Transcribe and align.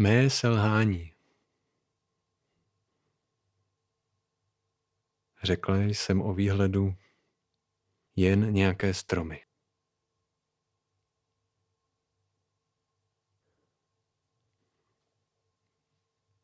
Mé 0.00 0.30
selhání. 0.30 1.12
Řekl 5.42 5.74
jsem 5.74 6.22
o 6.22 6.34
výhledu 6.34 6.94
jen 8.16 8.52
nějaké 8.52 8.94
stromy. 8.94 9.44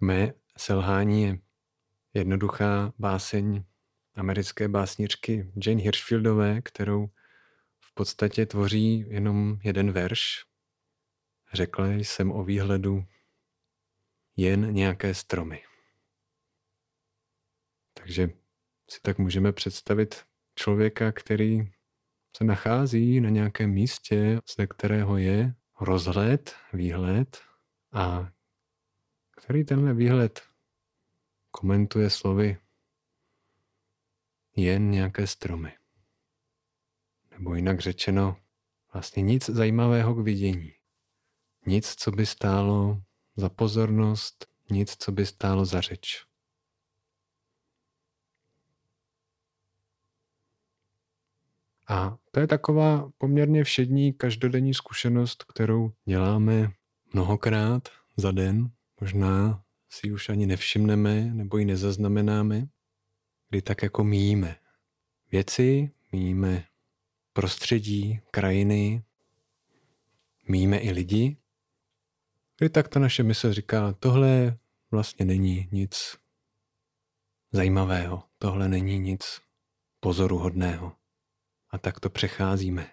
Mé 0.01 0.33
selhání 0.57 1.23
je 1.23 1.39
jednoduchá 2.15 2.93
báseň 2.99 3.65
americké 4.15 4.69
básničky 4.69 5.53
Jane 5.67 5.83
Hirschfieldové, 5.83 6.63
kterou 6.63 7.07
v 7.81 7.95
podstatě 7.95 8.47
tvoří 8.47 9.05
jenom 9.09 9.59
jeden 9.65 9.93
verš. 9.93 10.45
Řekl 11.53 11.85
jsem 11.85 12.33
o 12.33 12.45
výhledu 12.45 13.05
jen 14.37 14.75
nějaké 14.75 15.15
stromy. 15.15 15.63
Takže 17.95 18.29
si 18.91 19.01
tak 19.03 19.19
můžeme 19.19 19.53
představit 19.53 20.25
člověka, 20.55 21.13
který 21.13 21.73
se 22.37 22.45
nachází 22.45 23.21
na 23.21 23.31
nějakém 23.31 23.71
místě, 23.71 24.41
ze 24.57 24.67
kterého 24.67 25.17
je 25.17 25.55
rozhled, 25.81 26.57
výhled 26.73 27.43
a 27.93 28.33
který 29.37 29.65
tenhle 29.65 29.95
výhled 29.95 30.43
komentuje 31.51 32.11
slovy 32.11 32.59
jen 34.57 34.91
nějaké 34.91 35.27
stromy. 35.27 35.73
Nebo 37.31 37.55
jinak 37.55 37.81
řečeno, 37.81 38.37
vlastně 38.93 39.23
nic 39.23 39.51
zajímavého 39.51 40.15
k 40.15 40.19
vidění. 40.19 40.73
Nic, 41.67 41.95
co 41.95 42.11
by 42.11 42.27
stálo 42.27 43.03
za 43.37 43.49
pozornost, 43.49 44.47
nic, 44.71 44.97
co 44.99 45.13
by 45.13 45.27
stálo 45.27 45.65
za 45.65 45.81
řeč. 45.81 46.25
A 51.89 52.17
to 52.31 52.41
je 52.41 52.47
taková 52.47 53.11
poměrně 53.19 53.65
všední 53.65 54.13
každodenní 54.13 54.75
zkušenost, 54.75 55.45
kterou 55.45 55.93
děláme 56.05 56.73
mnohokrát 57.15 57.89
za 58.17 58.31
den. 58.31 58.71
Možná 59.01 59.63
si 59.91 60.07
ji 60.07 60.13
už 60.13 60.29
ani 60.29 60.47
nevšimneme 60.47 61.35
nebo 61.35 61.59
ji 61.59 61.65
nezaznamenáme, 61.65 62.67
kdy 63.49 63.63
tak 63.63 63.83
jako 63.83 64.05
míjíme 64.05 64.57
věci, 65.33 65.91
míjíme 66.13 66.65
prostředí, 67.33 68.21
krajiny, 68.31 69.05
míjíme 70.49 70.79
i 70.79 70.91
lidi, 70.91 71.37
kdy 72.59 72.69
tak 72.69 72.89
ta 72.89 73.01
naše 73.01 73.23
mysl 73.23 73.53
říká, 73.53 73.93
tohle 73.93 74.59
vlastně 74.91 75.25
není 75.25 75.69
nic 75.73 76.17
zajímavého, 77.53 78.23
tohle 78.39 78.69
není 78.69 78.99
nic 78.99 79.41
pozoruhodného. 80.01 80.97
A 81.71 81.79
tak 81.79 82.01
to 82.01 82.11
přecházíme 82.11 82.91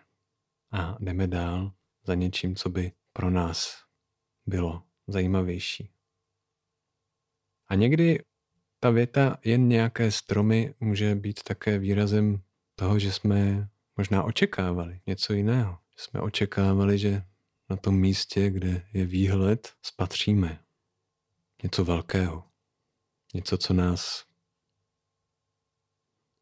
a 0.72 0.98
jdeme 1.00 1.28
dál 1.28 1.73
za 2.04 2.16
něčím, 2.16 2.56
co 2.56 2.70
by 2.70 2.92
pro 3.14 3.30
nás 3.30 3.84
bylo 4.45 4.84
zajímavější. 5.08 5.89
A 7.67 7.76
někdy 7.76 8.23
ta 8.80 8.89
věta 8.89 9.38
jen 9.44 9.67
nějaké 9.67 10.12
stromy 10.12 10.73
může 10.80 11.16
být 11.16 11.44
také 11.44 11.80
výrazem 11.80 12.42
toho, 12.76 13.00
že 13.00 13.12
jsme 13.12 13.70
možná 13.98 14.23
očekávali 14.23 15.02
něco 15.08 15.34
jiného. 15.34 15.78
Jsme 15.95 16.21
očekávali, 16.21 16.98
že 16.98 17.23
na 17.71 17.77
tom 17.77 17.99
místě, 17.99 18.49
kde 18.49 18.87
je 18.93 19.05
výhled, 19.05 19.73
spatříme 19.82 20.64
něco 21.64 21.86
velkého. 21.86 22.43
Něco, 23.33 23.58
co 23.58 23.73
nás 23.73 24.26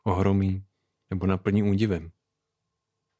ohromí 0.03 0.66
nebo 1.09 1.25
naplní 1.25 1.63
údivem. 1.63 2.12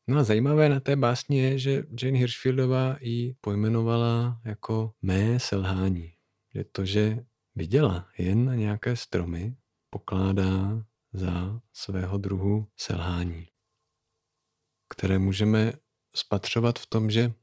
No 0.08 0.20
a 0.20 0.24
zajímavé 0.24 0.70
na 0.70 0.80
té 0.80 0.96
básni 0.96 1.40
je, 1.40 1.60
že 1.60 1.84
Jane 2.02 2.18
Hirschfieldová 2.18 2.98
ji 3.02 3.34
pojmenovala 3.42 4.42
jako 4.46 4.94
mé 5.02 5.40
selhání. 5.40 6.14
Že 6.56 6.64
to, 6.64 6.86
že 6.86 7.26
viděla 7.56 8.10
jen 8.18 8.58
nějaké 8.58 8.96
stromy, 8.96 9.56
pokládá 9.90 10.86
za 11.14 11.62
svého 11.74 12.18
druhu 12.18 12.68
selhání, 12.78 13.48
které 14.90 15.20
můžeme 15.20 15.74
spatřovat 16.16 16.80
v 16.80 16.86
tom, 16.86 17.12
že 17.12 17.34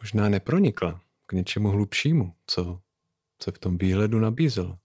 možná 0.00 0.28
nepronikla 0.28 1.00
k 1.26 1.32
něčemu 1.32 1.68
hlubšímu, 1.68 2.34
co 2.46 2.82
se 3.42 3.52
v 3.52 3.58
tom 3.58 3.78
výhledu 3.78 4.18
nabízelo. 4.18 4.78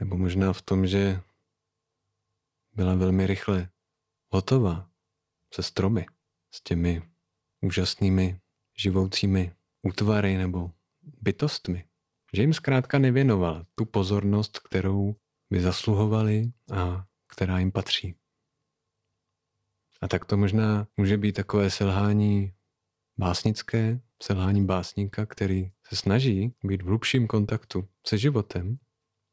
Nebo 0.00 0.18
možná 0.18 0.52
v 0.52 0.62
tom, 0.62 0.86
že 0.86 1.20
byla 2.72 2.94
velmi 2.94 3.26
rychle 3.26 3.68
hotová 4.28 4.90
se 5.54 5.62
stromy 5.62 6.06
s 6.50 6.60
těmi 6.60 7.02
úžasnými 7.60 8.40
živoucími 8.78 9.52
útvary 9.82 10.36
nebo 10.36 10.70
bytostmi. 11.02 11.84
Že 12.32 12.42
jim 12.42 12.52
zkrátka 12.52 12.98
nevěnoval 12.98 13.66
tu 13.74 13.84
pozornost, 13.84 14.58
kterou 14.58 15.16
by 15.50 15.60
zasluhovali 15.60 16.52
a 16.72 17.06
která 17.26 17.58
jim 17.58 17.72
patří. 17.72 18.14
A 20.00 20.08
tak 20.08 20.24
to 20.24 20.36
možná 20.36 20.88
může 20.96 21.16
být 21.16 21.32
takové 21.32 21.70
selhání 21.70 22.52
básnické, 23.16 24.00
selhání 24.22 24.64
básníka, 24.64 25.26
který 25.26 25.70
se 25.88 25.96
snaží 25.96 26.54
být 26.64 26.82
v 26.82 26.86
hlubším 26.86 27.26
kontaktu 27.26 27.88
se 28.06 28.18
životem. 28.18 28.78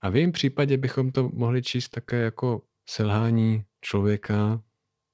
A 0.01 0.09
v 0.09 0.15
jejím 0.15 0.31
případě 0.31 0.77
bychom 0.77 1.11
to 1.11 1.29
mohli 1.33 1.63
číst 1.63 1.89
také 1.89 2.21
jako 2.21 2.61
selhání 2.89 3.63
člověka, 3.81 4.63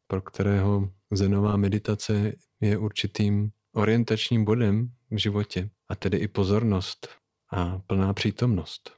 pro 0.07 0.21
kterého 0.21 0.91
zenová 1.11 1.57
meditace 1.57 2.33
je 2.61 2.77
určitým 2.77 3.51
orientačním 3.73 4.45
bodem 4.45 4.91
v 5.11 5.17
životě, 5.17 5.69
a 5.89 5.95
tedy 5.95 6.17
i 6.17 6.27
pozornost 6.27 7.09
a 7.51 7.79
plná 7.79 8.13
přítomnost. 8.13 8.91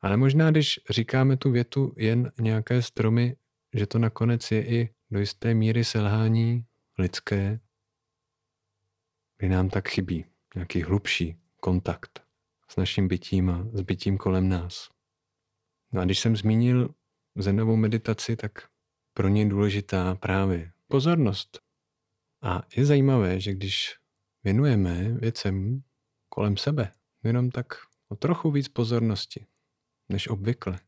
Ale 0.00 0.16
možná, 0.16 0.50
když 0.50 0.80
říkáme 0.90 1.36
tu 1.36 1.50
větu 1.50 1.94
jen 1.96 2.32
nějaké 2.40 2.82
stromy, 2.82 3.36
že 3.74 3.86
to 3.86 3.98
nakonec 3.98 4.50
je 4.50 4.66
i 4.66 4.94
do 5.10 5.20
jisté 5.20 5.54
míry 5.54 5.84
selhání 5.84 6.64
lidské, 6.98 7.60
kdy 9.38 9.48
nám 9.48 9.70
tak 9.70 9.88
chybí 9.88 10.24
nějaký 10.54 10.82
hlubší 10.82 11.36
kontakt 11.60 12.26
s 12.70 12.76
naším 12.76 13.08
bytím 13.08 13.50
a 13.50 13.68
s 13.72 13.80
bytím 13.80 14.18
kolem 14.18 14.48
nás. 14.48 14.88
No 15.92 16.00
a 16.00 16.04
když 16.04 16.18
jsem 16.18 16.36
zmínil 16.36 16.94
zenovou 17.36 17.76
meditaci, 17.76 18.36
tak 18.36 18.68
pro 19.14 19.28
ně 19.28 19.48
důležitá 19.48 20.14
právě 20.14 20.72
pozornost. 20.88 21.60
A 22.42 22.62
je 22.76 22.84
zajímavé, 22.84 23.40
že 23.40 23.52
když 23.52 23.96
věnujeme 24.44 25.12
věcem 25.12 25.82
kolem 26.28 26.56
sebe 26.56 26.92
jenom 27.22 27.50
tak 27.50 27.66
o 28.08 28.16
trochu 28.16 28.50
víc 28.50 28.68
pozornosti 28.68 29.46
než 30.08 30.28
obvykle, 30.28 30.80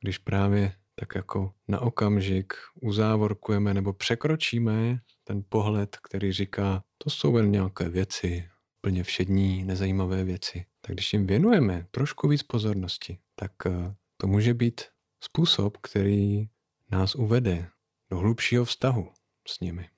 když 0.00 0.18
právě 0.18 0.79
tak 1.00 1.14
jako 1.14 1.54
na 1.68 1.80
okamžik 1.80 2.54
uzávorkujeme 2.74 3.74
nebo 3.74 3.92
překročíme 3.92 5.00
ten 5.24 5.44
pohled, 5.48 5.96
který 5.96 6.32
říká, 6.32 6.84
to 6.98 7.10
jsou 7.10 7.36
jen 7.36 7.50
nějaké 7.50 7.88
věci, 7.88 8.48
plně 8.80 9.04
všední, 9.04 9.64
nezajímavé 9.64 10.24
věci. 10.24 10.66
Tak 10.80 10.94
když 10.94 11.12
jim 11.12 11.26
věnujeme 11.26 11.86
trošku 11.90 12.28
víc 12.28 12.42
pozornosti, 12.42 13.18
tak 13.34 13.52
eh, 13.66 13.94
to 14.16 14.26
může 14.26 14.54
být 14.54 14.80
způsob, 15.20 15.76
který 15.76 16.48
nás 16.90 17.14
uvede 17.14 17.68
do 18.10 18.18
hlubšího 18.18 18.64
vztahu 18.64 19.12
s 19.48 19.60
nimi. 19.60 19.88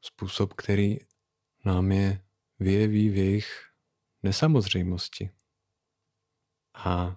Způsob, 0.00 0.52
který 0.52 0.96
nám 1.64 1.92
je 1.92 2.20
vyjeví 2.60 3.08
v 3.08 3.16
jejich 3.16 3.62
nesamozřejmosti. 4.22 5.30
A 6.74 7.16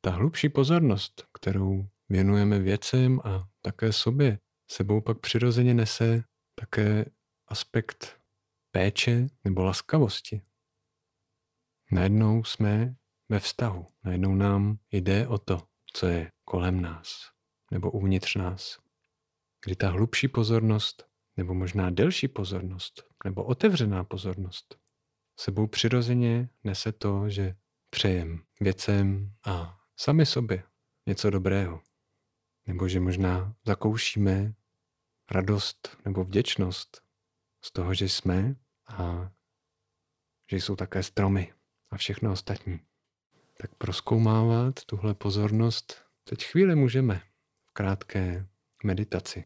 ta 0.00 0.10
hlubší 0.10 0.48
pozornost, 0.48 1.24
kterou 1.32 1.88
věnujeme 2.08 2.58
věcem 2.58 3.20
a 3.24 3.48
také 3.62 3.92
sobě, 3.92 4.38
sebou 4.70 5.00
pak 5.00 5.20
přirozeně 5.20 5.74
nese 5.74 6.24
také 6.54 7.04
aspekt 7.48 8.20
péče 8.70 9.26
nebo 9.44 9.64
laskavosti. 9.64 10.42
Najednou 11.90 12.44
jsme 12.44 12.94
ve 13.28 13.40
vztahu, 13.40 13.86
najednou 14.04 14.34
nám 14.34 14.78
jde 14.92 15.28
o 15.28 15.38
to, 15.38 15.62
co 15.92 16.06
je 16.06 16.30
kolem 16.44 16.80
nás 16.80 17.30
nebo 17.70 17.90
uvnitř 17.90 18.34
nás. 18.34 18.78
Kdy 19.64 19.76
ta 19.76 19.90
hlubší 19.90 20.28
pozornost, 20.28 21.06
nebo 21.36 21.54
možná 21.54 21.90
delší 21.90 22.28
pozornost, 22.28 23.02
nebo 23.24 23.44
otevřená 23.44 24.04
pozornost, 24.04 24.78
sebou 25.40 25.66
přirozeně 25.66 26.48
nese 26.64 26.92
to, 26.92 27.28
že 27.28 27.54
přejem 27.90 28.42
věcem 28.60 29.34
a 29.46 29.80
sami 29.96 30.26
sobě 30.26 30.62
něco 31.06 31.30
dobrého. 31.30 31.82
Nebo 32.66 32.88
že 32.88 33.00
možná 33.00 33.54
zakoušíme 33.66 34.54
radost 35.30 35.96
nebo 36.04 36.24
vděčnost 36.24 37.02
z 37.60 37.70
toho, 37.70 37.94
že 37.94 38.08
jsme 38.08 38.56
a 38.86 39.30
že 40.50 40.56
jsou 40.56 40.76
také 40.76 41.02
stromy 41.02 41.52
a 41.90 41.96
všechno 41.96 42.32
ostatní. 42.32 42.80
Tak 43.58 43.74
proskoumávat 43.74 44.84
tuhle 44.84 45.14
pozornost 45.14 46.04
teď 46.24 46.44
chvíli 46.44 46.74
můžeme 46.74 47.22
v 47.66 47.72
krátké 47.72 48.46
meditaci. 48.84 49.44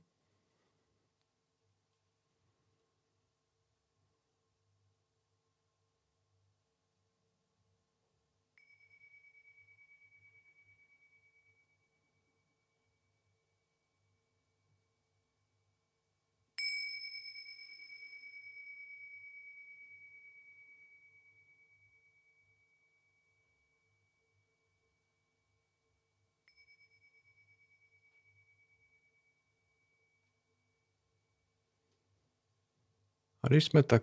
A 33.42 33.48
když 33.48 33.64
jsme 33.64 33.82
tak 33.82 34.02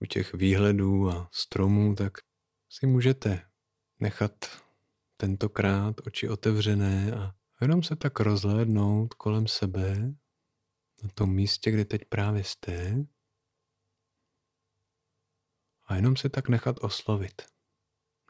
u 0.00 0.06
těch 0.06 0.34
výhledů 0.34 1.10
a 1.10 1.28
stromů, 1.32 1.94
tak 1.94 2.12
si 2.68 2.86
můžete 2.86 3.50
nechat 4.00 4.62
tentokrát 5.16 5.94
oči 6.06 6.28
otevřené 6.28 7.12
a 7.12 7.34
jenom 7.60 7.82
se 7.82 7.96
tak 7.96 8.20
rozhlédnout 8.20 9.14
kolem 9.14 9.46
sebe 9.46 10.14
na 11.02 11.08
tom 11.14 11.34
místě, 11.34 11.70
kde 11.70 11.84
teď 11.84 12.04
právě 12.04 12.44
jste 12.44 13.04
a 15.86 15.96
jenom 15.96 16.16
se 16.16 16.28
tak 16.28 16.48
nechat 16.48 16.76
oslovit. 16.80 17.42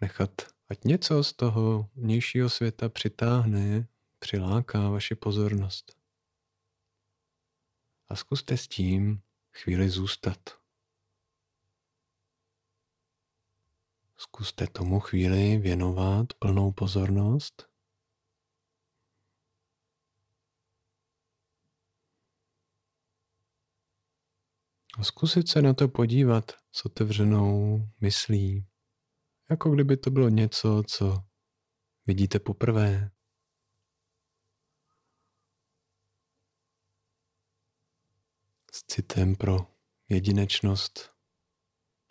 Nechat, 0.01 0.31
ať 0.69 0.85
něco 0.85 1.25
z 1.25 1.33
toho 1.33 1.91
vnějšího 1.95 2.51
světa 2.51 2.89
přitáhne, 2.89 3.89
přiláká 4.19 4.89
vaši 4.89 5.15
pozornost. 5.15 5.97
A 8.09 8.17
zkuste 8.17 8.57
s 8.57 8.69
tím 8.69 9.23
chvíli 9.53 9.89
zůstat. 9.89 10.39
Zkuste 14.17 14.67
tomu 14.67 15.01
chvíli 15.01 15.59
věnovat 15.59 16.27
plnou 16.39 16.73
pozornost. 16.73 17.71
A 24.99 25.05
zkusit 25.05 25.49
se 25.49 25.63
na 25.63 25.75
to 25.75 25.89
podívat 25.89 26.53
s 26.73 26.85
otevřenou 26.85 27.79
myslí, 28.01 28.67
jako 29.51 29.71
kdyby 29.71 29.97
to 29.97 30.11
bylo 30.11 30.29
něco, 30.29 30.83
co 30.87 31.19
vidíte 32.07 32.39
poprvé. 32.39 33.11
S 38.81 38.87
citem 38.87 39.37
pro 39.37 39.67
jedinečnost, 40.09 41.11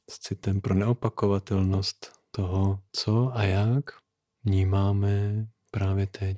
s 0.10 0.20
citem 0.20 0.62
pro 0.62 0.74
neopakovatelnost 0.76 2.20
toho, 2.32 2.84
co 2.92 3.32
a 3.34 3.44
jak 3.44 3.86
vnímáme 4.44 5.48
právě 5.72 6.08
teď. 6.08 6.38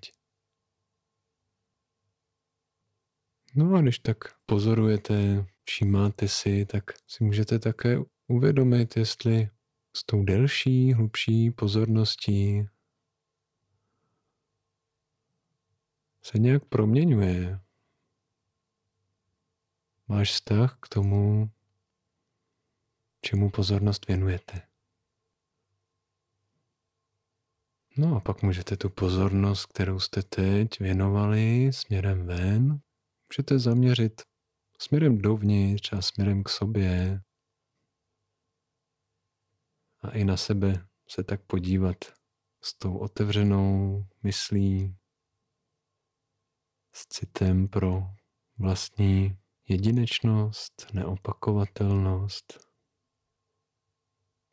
No 3.56 3.75
a 3.75 3.81
když 3.81 4.00
tak 4.00 4.18
pozorujete, 4.45 5.45
všímáte 5.63 6.28
si, 6.28 6.66
tak 6.66 6.83
si 7.07 7.24
můžete 7.24 7.60
také 7.60 7.98
uvědomit, 8.28 8.98
jestli 8.98 9.50
s 9.95 10.04
tou 10.06 10.24
delší, 10.24 10.94
hlubší 10.94 11.51
pozorností 11.51 12.68
se 16.24 16.39
nějak 16.39 16.66
proměňuje 16.66 17.60
váš 20.11 20.31
vztah 20.31 20.77
k 20.81 20.89
tomu, 20.89 21.51
čemu 23.21 23.49
pozornost 23.49 24.07
věnujete. 24.07 24.67
No 27.97 28.15
a 28.15 28.19
pak 28.19 28.43
můžete 28.43 28.77
tu 28.77 28.89
pozornost, 28.89 29.65
kterou 29.65 29.99
jste 29.99 30.23
teď 30.23 30.79
věnovali 30.79 31.73
směrem 31.73 32.25
ven, 32.25 32.81
můžete 33.29 33.59
zaměřit 33.59 34.21
směrem 34.81 35.17
dovnitř 35.17 35.93
a 35.93 36.01
směrem 36.01 36.43
k 36.43 36.49
sobě. 36.49 37.21
A 40.01 40.11
i 40.11 40.23
na 40.23 40.37
sebe 40.37 40.87
se 41.07 41.23
tak 41.23 41.41
podívat 41.41 41.97
s 42.61 42.73
tou 42.77 42.97
otevřenou 42.97 44.05
myslí, 44.23 44.95
s 46.93 47.07
citem 47.07 47.67
pro 47.67 48.03
vlastní 48.57 49.40
jedinečnost, 49.71 50.88
neopakovatelnost, 50.94 52.68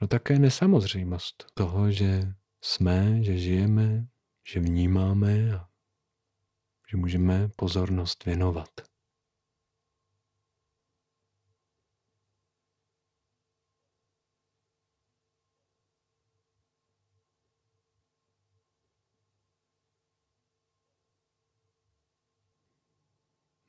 no 0.00 0.09
také 0.09 0.38
nesamozřejmost 0.38 1.47
toho, 1.55 1.91
že 1.91 2.32
jsme, 2.61 3.25
že 3.25 3.38
žijeme, 3.38 4.06
že 4.49 4.61
vnímáme 4.61 5.53
a 5.55 5.69
že 6.91 6.97
můžeme 6.97 7.49
pozornost 7.56 8.25
věnovat. 8.25 8.69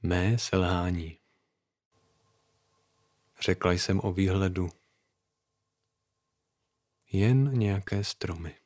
Mé 0.04 0.38
selhání. 0.38 1.20
Řekla 3.42 3.72
jsem 3.72 4.00
o 4.04 4.14
výhledu. 4.14 4.70
Jen 7.12 7.60
nějaké 7.60 8.04
stromy. 8.04 8.59